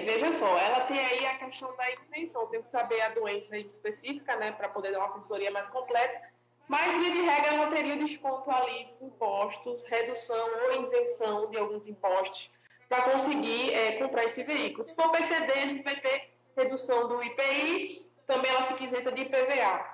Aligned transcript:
Veja 0.00 0.38
só, 0.38 0.58
ela 0.58 0.80
tem 0.86 0.98
aí 0.98 1.26
a 1.26 1.38
questão 1.38 1.74
da 1.76 1.84
isenção, 1.90 2.46
tem 2.46 2.62
que 2.62 2.70
saber 2.70 3.00
a 3.02 3.10
doença 3.10 3.56
específica, 3.56 4.36
né, 4.36 4.52
para 4.52 4.68
poder 4.68 4.92
dar 4.92 4.98
uma 4.98 5.08
assessoria 5.08 5.50
mais 5.50 5.68
completa, 5.68 6.32
mas, 6.68 7.04
via 7.04 7.12
de 7.12 7.20
regra, 7.20 7.54
ela 7.54 7.70
teria 7.70 7.96
desconto 7.96 8.50
ali 8.50 8.84
dos 8.86 9.02
impostos, 9.02 9.82
redução 9.82 10.48
ou 10.64 10.84
isenção 10.84 11.50
de 11.50 11.58
alguns 11.58 11.86
impostos, 11.86 12.50
para 12.88 13.02
conseguir 13.02 13.72
é, 13.74 13.92
comprar 13.92 14.24
esse 14.24 14.42
veículo. 14.42 14.84
Se 14.84 14.94
for 14.94 15.10
PCD, 15.10 15.52
a 15.52 15.66
gente 15.66 15.82
vai 15.82 15.96
ter 15.96 16.30
redução 16.56 17.08
do 17.08 17.22
IPI, 17.22 18.10
também 18.26 18.50
ela 18.50 18.68
fica 18.68 18.84
isenta 18.84 19.12
de 19.12 19.22
IPVA. 19.22 19.86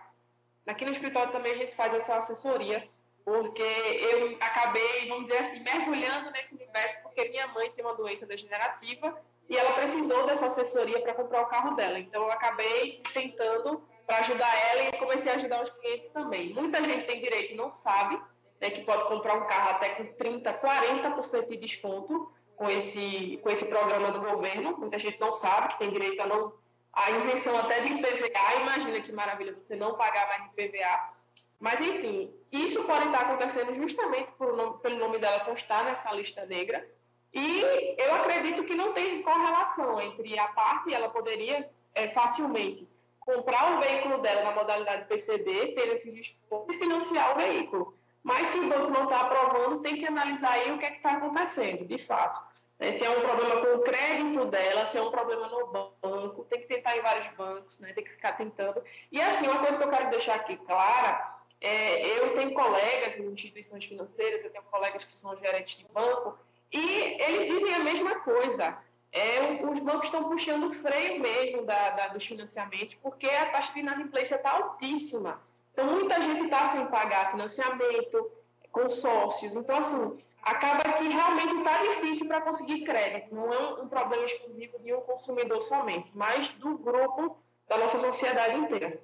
Aqui 0.66 0.84
no 0.84 0.92
escritório 0.92 1.32
também 1.32 1.52
a 1.52 1.56
gente 1.56 1.74
faz 1.74 1.94
essa 1.94 2.16
assessoria, 2.16 2.88
porque 3.29 3.62
eu 3.62 4.38
acabei, 4.40 5.06
vamos 5.06 5.26
dizer 5.26 5.42
assim, 5.42 5.61
mergulhando 5.61 6.30
nesse 6.30 6.54
universo, 6.54 6.96
porque 7.02 7.29
minha 7.29 7.46
mãe 7.48 7.70
tem 7.72 7.84
uma 7.84 7.94
doença 7.94 8.24
degenerativa 8.24 9.20
e 9.46 9.56
ela 9.56 9.74
precisou 9.74 10.26
dessa 10.26 10.46
assessoria 10.46 10.98
para 11.02 11.12
comprar 11.12 11.43
o 11.43 11.46
carro 11.46 11.76
dela. 11.76 11.98
Então, 11.98 12.22
eu 12.22 12.32
acabei 12.32 13.03
tentando 13.12 13.82
para 14.06 14.20
ajudar 14.20 14.50
ela 14.70 14.84
e 14.84 14.93
comecei 14.96 15.30
a 15.30 15.34
ajudar 15.34 15.62
os 15.62 15.68
clientes 15.68 16.08
também. 16.11 16.54
Muita 16.54 16.82
gente 16.82 17.06
tem 17.06 17.20
direito 17.20 17.53
e 17.53 17.56
não 17.56 17.70
sabe 17.70 18.18
né, 18.58 18.70
que 18.70 18.80
pode 18.80 19.04
comprar 19.04 19.34
um 19.34 19.46
carro 19.46 19.70
até 19.72 19.90
com 19.90 20.04
30%, 20.04 20.61
40% 20.61 21.48
de 21.48 21.56
desconto 21.58 22.32
com 22.56 22.70
esse, 22.70 23.39
com 23.42 23.50
esse 23.50 23.67
programa 23.67 24.11
do 24.11 24.20
governo. 24.20 24.75
Muita 24.79 24.98
gente 24.98 25.20
não 25.20 25.34
sabe 25.34 25.68
que 25.68 25.79
tem 25.79 25.90
direito 25.90 26.22
a 26.22 26.26
não 26.26 26.53
a 26.90 27.11
isenção 27.11 27.56
até 27.58 27.81
de 27.81 27.92
IPVA. 27.92 28.61
Imagina 28.62 29.00
que 29.00 29.12
maravilha 29.12 29.54
você 29.54 29.76
não 29.76 29.95
pagar 29.95 30.26
mais 30.29 30.50
IPVA. 30.50 31.18
Mas, 31.58 31.80
enfim, 31.80 32.33
isso 32.53 32.84
pode 32.84 33.06
estar 33.06 33.22
acontecendo 33.22 33.75
justamente 33.75 34.33
pelo 34.33 34.98
nome 34.98 35.19
dela 35.19 35.41
constar 35.41 35.84
nessa 35.84 36.12
lista 36.12 36.47
negra. 36.47 36.86
E 37.33 37.62
eu 37.98 38.14
acredito 38.14 38.64
que 38.64 38.75
não 38.75 38.92
tem 38.92 39.22
correlação 39.22 40.00
entre 40.00 40.39
a 40.39 40.48
parte, 40.48 40.94
ela 40.94 41.08
poderia 41.08 41.69
é, 41.94 42.08
facilmente 42.08 42.89
comprar 43.20 43.77
o 43.77 43.81
veículo 43.81 44.19
dela 44.23 44.42
na 44.42 44.53
modalidade 44.53 45.05
PCD, 45.06 45.75
ter 45.75 45.89
esses 45.89 46.14
descontos 46.14 46.75
e 46.75 46.79
financiar 46.79 47.33
o 47.33 47.39
veículo. 47.39 47.95
Mas 48.23 48.48
se 48.48 48.59
o 48.59 48.69
banco 48.69 48.91
não 48.91 49.05
está 49.05 49.20
aprovando, 49.20 49.81
tem 49.81 49.97
que 49.97 50.06
analisar 50.06 50.53
aí 50.53 50.73
o 50.73 50.79
que 50.79 50.86
é 50.86 50.92
está 50.92 51.12
acontecendo, 51.12 51.84
de 51.84 51.98
fato. 51.98 52.42
Né? 52.79 52.92
Se 52.92 53.05
é 53.05 53.11
um 53.11 53.20
problema 53.20 53.61
com 53.61 53.77
o 53.77 53.83
crédito 53.83 54.47
dela, 54.47 54.86
se 54.86 54.97
é 54.97 55.03
um 55.03 55.11
problema 55.11 55.47
no 55.48 55.67
banco, 55.67 56.45
tem 56.45 56.61
que 56.61 56.67
tentar 56.67 56.97
em 56.97 57.03
vários 57.03 57.27
bancos, 57.36 57.79
né? 57.79 57.92
tem 57.92 58.05
que 58.05 58.11
ficar 58.11 58.33
tentando. 58.33 58.83
E 59.12 59.20
assim, 59.20 59.47
uma 59.47 59.59
coisa 59.59 59.77
que 59.77 59.84
eu 59.84 59.91
quero 59.91 60.11
deixar 60.11 60.36
aqui 60.36 60.56
clara, 60.59 61.38
é, 61.61 62.19
eu 62.19 62.34
tenho 62.34 62.55
colegas 62.55 63.19
em 63.19 63.27
instituições 63.33 63.84
financeiras, 63.84 64.45
eu 64.45 64.51
tenho 64.51 64.64
colegas 64.64 65.05
que 65.05 65.17
são 65.17 65.37
gerentes 65.37 65.77
de 65.77 65.84
banco, 65.92 66.39
e 66.73 66.81
eles 67.23 67.47
dizem 67.53 67.75
a 67.75 67.81
mesma 67.81 68.20
coisa. 68.20 68.78
É, 69.11 69.64
os 69.64 69.81
bancos 69.81 70.05
estão 70.05 70.29
puxando 70.29 70.64
o 70.64 70.75
freio 70.75 71.20
mesmo 71.20 71.62
da, 71.64 71.91
da, 71.91 72.09
dos 72.09 72.25
financiamentos, 72.25 72.95
porque 73.03 73.27
a 73.27 73.51
taxa 73.51 73.73
de 73.73 73.81
inadimplência 73.81 74.36
está 74.36 74.53
altíssima. 74.53 75.41
Então, 75.73 75.86
muita 75.86 76.20
gente 76.20 76.45
está 76.45 76.69
sem 76.69 76.86
pagar 76.86 77.31
financiamento, 77.31 78.31
consórcios. 78.70 79.56
Então, 79.56 79.79
assim, 79.79 80.23
acaba 80.42 80.92
que 80.95 81.09
realmente 81.09 81.55
está 81.55 81.83
difícil 81.83 82.27
para 82.27 82.41
conseguir 82.41 82.84
crédito. 82.84 83.34
Não 83.34 83.53
é 83.53 83.59
um, 83.59 83.84
um, 83.84 83.89
problema 83.89 84.25
exclusivo 84.25 84.79
de 84.81 84.92
um 84.92 85.01
consumidor 85.01 85.62
somente, 85.62 86.11
mas 86.14 86.48
do 86.51 86.77
grupo 86.79 87.39
da 87.67 87.79
nossa 87.79 87.98
sociedade 87.98 88.56
inteira. 88.56 89.01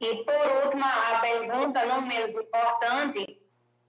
E 0.00 0.24
por 0.24 0.64
último, 0.64 0.84
a 0.84 1.18
pergunta 1.20 1.84
não 1.86 2.02
menos 2.02 2.34
importante 2.34 3.40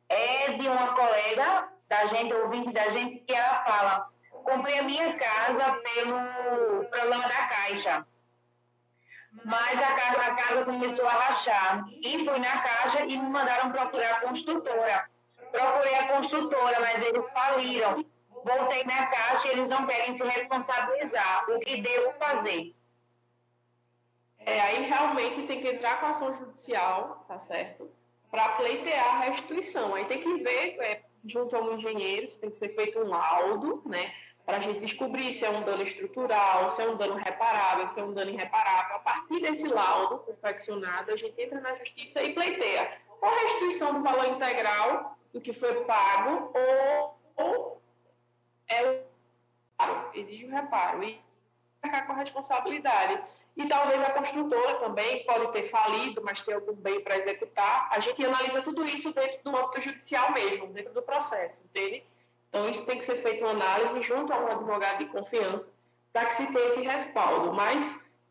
é 0.10 0.54
de 0.54 0.68
uma 0.68 0.94
colega 0.94 1.70
da 1.90 2.06
gente, 2.08 2.34
ouvinte 2.34 2.72
da 2.72 2.90
gente, 2.92 3.20
que 3.26 3.34
ela 3.34 3.64
fala: 3.64 4.10
comprei 4.44 4.80
a 4.80 4.84
minha 4.84 5.14
casa 5.18 5.82
pelo 5.82 6.86
programa 6.90 7.28
da 7.28 7.48
Caixa. 7.48 8.08
Mas 9.44 9.78
a 9.78 9.96
casa, 9.96 10.22
a 10.22 10.36
casa 10.36 10.66
começou 10.66 11.06
a 11.06 11.12
rachar. 11.12 11.86
E 12.02 12.26
fui 12.26 12.40
na 12.40 12.62
Caixa 12.62 13.06
e 13.06 13.18
me 13.18 13.30
mandaram 13.30 13.72
procurar 13.72 14.14
a 14.14 14.22
construtora 14.22 15.10
Procurei 15.56 15.96
a 15.96 16.08
construtora, 16.08 16.80
mas 16.82 17.02
eles 17.02 17.24
faliram. 17.32 18.06
Voltei 18.44 18.84
na 18.84 19.08
caixa 19.08 19.48
e 19.48 19.52
eles 19.52 19.70
não 19.70 19.88
querem 19.88 20.18
se 20.18 20.24
responsabilizar. 20.24 21.46
O 21.50 21.60
que 21.62 21.82
devo 21.82 22.14
fazer? 22.20 22.76
É, 24.46 24.62
aí 24.62 24.86
realmente 24.86 25.48
tem 25.48 25.60
que 25.60 25.68
entrar 25.68 26.00
com 26.00 26.06
ação 26.06 26.38
judicial, 26.38 27.26
tá 27.28 27.40
certo? 27.48 27.90
Para 28.30 28.50
pleitear 28.50 29.16
a 29.16 29.20
restituição. 29.22 29.96
Aí 29.96 30.06
tem 30.06 30.22
que 30.22 30.44
ver, 30.44 30.78
é, 30.82 31.02
junto 31.26 31.56
a 31.56 31.62
um 31.62 31.76
engenheiro, 31.76 32.32
tem 32.40 32.52
que 32.52 32.60
ser 32.60 32.76
feito 32.76 33.00
um 33.00 33.08
laudo, 33.08 33.82
né? 33.86 34.14
Para 34.46 34.58
a 34.58 34.60
gente 34.60 34.80
descobrir 34.80 35.34
se 35.34 35.44
é 35.44 35.50
um 35.50 35.64
dano 35.64 35.82
estrutural, 35.82 36.70
se 36.70 36.82
é 36.82 36.88
um 36.88 36.96
dano 36.96 37.16
reparável, 37.16 37.88
se 37.88 38.00
é 38.00 38.04
um 38.04 38.14
dano 38.14 38.30
irreparável. 38.30 38.98
A 38.98 39.00
partir 39.00 39.42
desse 39.42 39.68
laudo 39.68 40.20
confeccionado, 40.20 41.12
a 41.12 41.16
gente 41.16 41.42
entra 41.42 41.60
na 41.60 41.74
justiça 41.76 42.22
e 42.22 42.34
pleiteia. 42.34 43.00
Ou 43.20 43.30
restituição 43.30 43.96
do 43.96 44.04
valor 44.04 44.28
integral 44.28 45.18
do 45.34 45.42
que 45.42 45.52
foi 45.52 45.84
pago 45.86 46.52
ou, 46.54 47.18
ou 47.36 47.82
é 48.68 48.84
o 48.84 49.16
exige 50.14 50.46
um 50.46 50.52
reparo 50.52 51.04
e 51.04 51.20
ficar 51.84 52.06
com 52.06 52.14
a 52.14 52.18
responsabilidade. 52.18 53.22
E 53.56 53.68
talvez 53.68 54.02
a 54.04 54.12
construtora 54.12 54.76
também 54.76 55.24
pode 55.26 55.52
ter 55.54 55.70
falido, 55.70 56.22
mas 56.24 56.42
tem 56.42 56.54
algum 56.54 56.74
bem 56.74 57.00
para 57.02 57.18
executar. 57.18 57.88
A 57.90 58.00
gente 58.00 58.24
analisa 58.26 58.62
tudo 58.62 58.84
isso 58.86 59.14
dentro 59.14 59.40
do 59.44 59.56
âmbito 59.56 59.82
judicial 59.82 60.34
mesmo, 60.34 60.68
dentro 60.68 60.94
do 60.94 61.02
processo, 61.02 61.62
entende? 61.64 62.04
Então, 62.50 62.70
isso 62.70 62.86
tem 62.86 62.98
que 62.98 63.06
ser 63.06 63.22
feito 63.22 63.44
uma 63.44 63.52
análise 63.52 64.02
junto 64.02 64.34
a 64.34 64.38
um 64.38 64.48
advogado 64.48 65.00
de 65.00 65.06
confiança 65.06 65.72
para 66.12 66.26
que 66.26 66.36
se 66.36 66.48
tenha 66.48 66.68
esse 66.68 66.82
respaldo. 66.82 67.54
Mas 67.54 67.82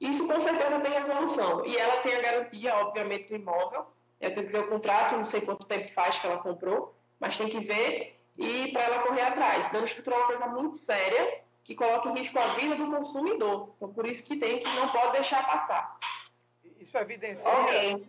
isso 0.00 0.26
com 0.26 0.40
certeza 0.40 0.80
tem 0.80 0.92
resolução. 0.92 1.64
E 1.64 1.76
ela 1.76 2.02
tem 2.02 2.14
a 2.16 2.20
garantia, 2.20 2.74
obviamente, 2.76 3.28
do 3.28 3.36
imóvel, 3.36 3.86
eu 4.20 4.32
tenho 4.34 4.46
que 4.46 4.52
ver 4.52 4.60
o 4.60 4.68
contrato, 4.68 5.16
não 5.16 5.24
sei 5.24 5.40
quanto 5.40 5.66
tempo 5.66 5.92
faz 5.92 6.18
que 6.18 6.26
ela 6.26 6.38
comprou, 6.38 6.94
mas 7.20 7.36
tem 7.36 7.48
que 7.48 7.60
ver 7.60 8.18
e 8.36 8.72
para 8.72 8.82
ela 8.82 8.98
correr 9.00 9.22
atrás. 9.22 9.70
Dano 9.70 9.86
estrutural 9.86 10.20
é 10.20 10.22
uma 10.22 10.28
coisa 10.28 10.46
muito 10.48 10.76
séria 10.76 11.43
que 11.64 11.74
coloca 11.74 12.10
em 12.10 12.18
risco 12.18 12.38
a 12.38 12.54
vida 12.54 12.76
do 12.76 12.90
consumidor. 12.90 13.72
Então, 13.76 13.92
por 13.92 14.06
isso 14.06 14.22
que 14.22 14.36
tem 14.36 14.58
que 14.58 14.66
não 14.76 14.92
pode 14.92 15.12
deixar 15.12 15.44
passar. 15.46 15.98
Isso 16.78 16.96
evidencia, 16.98 17.50
okay. 17.60 18.06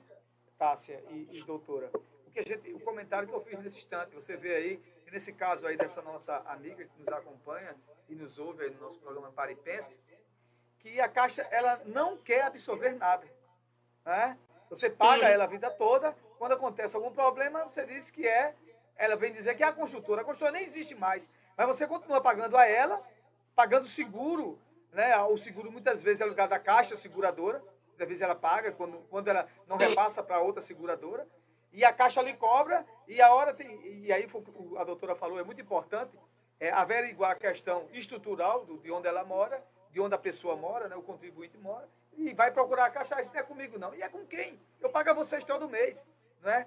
Tássia 0.57 1.01
e, 1.09 1.29
e, 1.31 1.43
doutora, 1.43 1.89
o, 2.27 2.31
que 2.31 2.39
a 2.39 2.43
gente, 2.43 2.73
o 2.73 2.79
comentário 2.81 3.27
que 3.27 3.33
eu 3.33 3.41
fiz 3.41 3.57
nesse 3.59 3.77
instante. 3.77 4.13
Você 4.13 4.35
vê 4.35 4.55
aí, 4.55 4.79
nesse 5.09 5.31
caso 5.31 5.65
aí 5.65 5.77
dessa 5.77 6.01
nossa 6.01 6.37
amiga 6.47 6.83
que 6.83 6.99
nos 6.99 7.07
acompanha 7.07 7.75
e 8.09 8.15
nos 8.15 8.37
ouve 8.37 8.65
aí 8.65 8.71
no 8.71 8.81
nosso 8.81 8.99
programa 8.99 9.31
Paripense, 9.31 9.99
que 10.79 10.99
a 10.99 11.07
Caixa 11.07 11.41
ela 11.49 11.81
não 11.85 12.17
quer 12.17 12.43
absorver 12.43 12.91
nada. 12.95 13.25
Né? 14.05 14.37
Você 14.69 14.89
paga 14.89 15.27
Sim. 15.27 15.31
ela 15.31 15.45
a 15.45 15.47
vida 15.47 15.71
toda, 15.71 16.15
quando 16.37 16.51
acontece 16.51 16.95
algum 16.95 17.11
problema, 17.11 17.63
você 17.63 17.85
diz 17.85 18.09
que 18.09 18.27
é, 18.27 18.53
ela 18.97 19.15
vem 19.15 19.31
dizer 19.31 19.55
que 19.55 19.63
é 19.63 19.67
a 19.67 19.71
construtora. 19.71 20.21
A 20.21 20.25
construtora 20.25 20.57
nem 20.57 20.63
existe 20.63 20.93
mais, 20.93 21.27
mas 21.55 21.67
você 21.67 21.87
continua 21.87 22.19
pagando 22.19 22.57
a 22.57 22.65
ela, 22.65 23.01
pagando 23.55 23.87
seguro, 23.87 24.59
né? 24.91 25.17
O 25.23 25.37
seguro 25.37 25.71
muitas 25.71 26.03
vezes 26.03 26.21
é 26.21 26.25
lugar 26.25 26.47
da 26.47 26.59
caixa 26.59 26.95
seguradora, 26.95 27.63
muitas 27.87 28.07
vezes 28.07 28.21
ela 28.21 28.35
paga 28.35 28.71
quando, 28.71 28.97
quando 29.09 29.27
ela 29.29 29.47
não 29.67 29.77
repassa 29.77 30.21
para 30.21 30.39
outra 30.39 30.61
seguradora. 30.61 31.27
E 31.71 31.83
a 31.83 31.91
caixa 31.91 32.21
lhe 32.21 32.33
cobra, 32.33 32.85
e 33.05 33.21
a 33.21 33.33
hora 33.33 33.53
tem. 33.53 33.85
E 33.85 34.11
aí 34.11 34.25
a 34.77 34.83
doutora 34.83 35.13
falou, 35.13 35.37
é 35.37 35.43
muito 35.43 35.59
importante 35.59 36.17
é, 36.57 36.71
averiguar 36.71 37.31
a 37.31 37.35
questão 37.35 37.87
estrutural 37.91 38.65
do, 38.65 38.77
de 38.77 38.91
onde 38.91 39.07
ela 39.07 39.25
mora, 39.25 39.61
de 39.91 39.99
onde 39.99 40.15
a 40.15 40.17
pessoa 40.17 40.55
mora, 40.55 40.87
né, 40.87 40.95
o 40.95 41.01
contribuinte 41.01 41.57
mora, 41.57 41.87
e 42.13 42.33
vai 42.33 42.49
procurar 42.51 42.85
a 42.85 42.89
caixa, 42.89 43.19
isso 43.19 43.31
não 43.33 43.39
é 43.39 43.43
comigo 43.43 43.77
não. 43.77 43.93
E 43.93 44.01
é 44.01 44.07
com 44.07 44.25
quem? 44.25 44.57
Eu 44.79 44.89
pago 44.89 45.09
a 45.09 45.13
vocês 45.13 45.43
todo 45.43 45.67
mês, 45.67 46.05
não 46.41 46.51
é? 46.51 46.65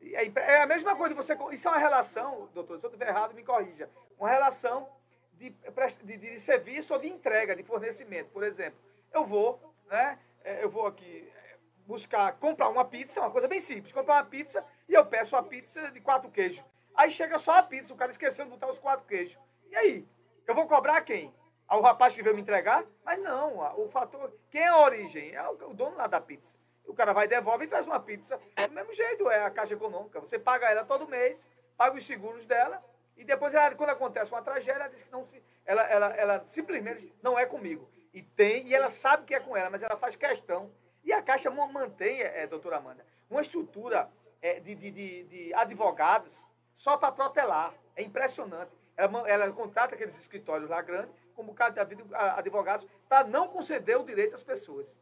É 0.00 0.62
a 0.62 0.66
mesma 0.66 0.96
coisa, 0.96 1.14
você, 1.14 1.36
isso 1.52 1.68
é 1.68 1.70
uma 1.70 1.78
relação, 1.78 2.48
doutor, 2.54 2.78
se 2.78 2.86
eu 2.86 2.88
estiver 2.88 3.08
errado, 3.08 3.34
me 3.34 3.42
corrija, 3.42 3.90
uma 4.18 4.28
relação 4.28 4.88
de, 5.36 5.54
de, 6.02 6.16
de, 6.16 6.38
serviço 6.40 6.92
ou 6.92 6.98
de 6.98 7.08
entrega, 7.08 7.54
de 7.54 7.62
fornecimento. 7.62 8.30
Por 8.30 8.42
exemplo, 8.42 8.78
eu 9.12 9.24
vou, 9.24 9.60
né, 9.88 10.18
é, 10.44 10.62
eu 10.62 10.70
vou 10.70 10.86
aqui 10.86 11.30
é, 11.34 11.56
buscar, 11.86 12.32
comprar 12.38 12.68
uma 12.68 12.84
pizza, 12.84 13.20
uma 13.20 13.30
coisa 13.30 13.48
bem 13.48 13.60
simples, 13.60 13.92
comprar 13.92 14.16
uma 14.16 14.24
pizza 14.24 14.64
e 14.88 14.94
eu 14.94 15.04
peço 15.06 15.36
uma 15.36 15.42
pizza 15.42 15.90
de 15.90 16.00
quatro 16.00 16.30
queijos. 16.30 16.64
Aí 16.94 17.10
chega 17.10 17.38
só 17.38 17.52
a 17.52 17.62
pizza, 17.62 17.92
o 17.92 17.96
cara 17.96 18.10
esqueceu 18.10 18.44
de 18.44 18.50
botar 18.50 18.70
os 18.70 18.78
quatro 18.78 19.06
queijos. 19.06 19.38
E 19.70 19.76
aí? 19.76 20.08
Eu 20.46 20.54
vou 20.54 20.66
cobrar 20.66 21.00
quem? 21.02 21.34
ao 21.68 21.80
rapaz 21.80 22.14
que 22.14 22.22
veio 22.22 22.34
me 22.34 22.42
entregar? 22.42 22.84
Mas 23.04 23.20
não, 23.20 23.58
o 23.78 23.88
fator. 23.88 24.32
Quem 24.50 24.62
é 24.62 24.68
a 24.68 24.78
origem? 24.78 25.34
É 25.34 25.48
o, 25.48 25.74
dono 25.74 25.96
lá 25.96 26.06
da 26.06 26.20
pizza. 26.20 26.54
O 26.86 26.94
cara 26.94 27.12
vai, 27.12 27.26
devolve 27.26 27.64
e 27.64 27.68
traz 27.68 27.86
uma 27.86 27.98
pizza. 27.98 28.40
Do 28.68 28.72
mesmo 28.72 28.92
jeito, 28.92 29.28
é 29.28 29.44
a 29.44 29.50
Caixa 29.50 29.74
Econômica. 29.74 30.20
Você 30.20 30.38
paga 30.38 30.70
ela 30.70 30.84
todo 30.84 31.08
mês, 31.08 31.46
paga 31.76 31.96
os 31.96 32.06
seguros 32.06 32.46
dela, 32.46 32.82
e 33.16 33.24
depois, 33.24 33.54
ela, 33.54 33.74
quando 33.74 33.90
acontece 33.90 34.30
uma 34.30 34.42
tragédia, 34.42 34.80
ela 34.80 34.88
diz 34.88 35.02
que 35.02 35.10
não 35.10 35.24
se, 35.24 35.42
ela, 35.64 35.82
ela, 35.82 36.06
ela 36.14 36.44
simplesmente 36.46 37.12
não 37.22 37.38
é 37.38 37.46
comigo. 37.46 37.88
E 38.12 38.22
tem, 38.22 38.66
e 38.66 38.74
ela 38.74 38.90
sabe 38.90 39.24
que 39.24 39.34
é 39.34 39.40
com 39.40 39.56
ela, 39.56 39.70
mas 39.70 39.82
ela 39.82 39.96
faz 39.96 40.16
questão. 40.16 40.70
E 41.02 41.12
a 41.12 41.22
Caixa 41.22 41.50
mantém, 41.50 42.20
é, 42.20 42.46
doutora 42.46 42.76
Amanda, 42.76 43.04
uma 43.30 43.40
estrutura 43.40 44.10
é, 44.42 44.60
de, 44.60 44.74
de, 44.74 44.90
de, 44.90 45.24
de 45.24 45.54
advogados 45.54 46.44
só 46.74 46.96
para 46.96 47.12
protelar. 47.12 47.72
É 47.94 48.02
impressionante. 48.02 48.70
Ela, 48.96 49.28
ela 49.28 49.52
contrata 49.52 49.94
aqueles 49.94 50.18
escritórios 50.18 50.68
lá 50.68 50.80
grandes 50.82 51.14
com 51.34 51.44
bocado 51.44 51.74
de 51.74 52.14
advogados 52.14 52.86
para 53.08 53.26
não 53.26 53.48
conceder 53.48 53.98
o 53.98 54.04
direito 54.04 54.34
às 54.34 54.42
pessoas. 54.42 54.96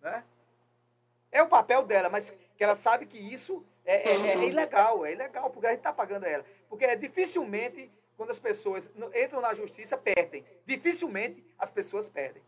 Né? 0.00 0.22
É 1.32 1.42
o 1.42 1.48
papel 1.48 1.82
dela, 1.84 2.08
mas 2.08 2.30
que 2.30 2.64
ela 2.64 2.76
sabe 2.76 3.06
que 3.06 3.18
isso 3.18 3.64
é, 3.86 4.10
é, 4.10 4.16
é 4.32 4.44
ilegal, 4.44 5.06
é 5.06 5.12
ilegal, 5.12 5.48
porque 5.50 5.66
a 5.66 5.70
gente 5.70 5.78
está 5.78 5.92
pagando 5.92 6.26
ela. 6.26 6.44
Porque 6.68 6.84
é 6.84 6.96
dificilmente, 6.96 7.90
quando 8.16 8.30
as 8.30 8.38
pessoas 8.38 8.90
entram 9.14 9.40
na 9.40 9.54
justiça, 9.54 9.96
perdem. 9.96 10.44
Dificilmente 10.66 11.42
as 11.58 11.70
pessoas 11.70 12.08
perdem. 12.08 12.42